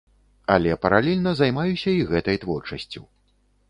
[0.53, 3.09] Але паралельна займаюся і гэтай творчасцю.